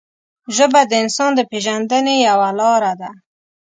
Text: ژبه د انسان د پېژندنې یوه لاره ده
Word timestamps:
ژبه 0.55 0.81
د 0.87 0.91
انسان 1.03 1.31
د 1.35 1.39
پېژندنې 1.51 2.15
یوه 2.27 2.49
لاره 2.59 2.93
ده 3.01 3.11